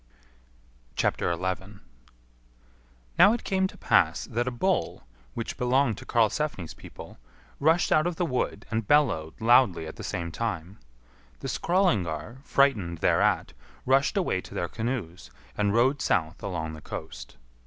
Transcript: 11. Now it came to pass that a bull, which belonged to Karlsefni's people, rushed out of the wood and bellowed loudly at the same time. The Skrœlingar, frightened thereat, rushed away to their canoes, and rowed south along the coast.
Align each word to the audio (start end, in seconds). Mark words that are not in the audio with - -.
11. 0.97 1.79
Now 3.19 3.33
it 3.33 3.43
came 3.43 3.67
to 3.67 3.77
pass 3.77 4.25
that 4.25 4.47
a 4.47 4.57
bull, 4.57 5.03
which 5.35 5.57
belonged 5.59 5.99
to 5.99 6.07
Karlsefni's 6.07 6.73
people, 6.73 7.19
rushed 7.59 7.91
out 7.91 8.07
of 8.07 8.15
the 8.15 8.25
wood 8.25 8.65
and 8.71 8.87
bellowed 8.87 9.39
loudly 9.39 9.85
at 9.85 9.97
the 9.97 10.03
same 10.03 10.31
time. 10.31 10.79
The 11.41 11.47
Skrœlingar, 11.47 12.43
frightened 12.43 12.97
thereat, 12.97 13.53
rushed 13.85 14.17
away 14.17 14.41
to 14.41 14.55
their 14.55 14.67
canoes, 14.67 15.29
and 15.55 15.71
rowed 15.71 16.01
south 16.01 16.41
along 16.41 16.73
the 16.73 16.81
coast. 16.81 17.37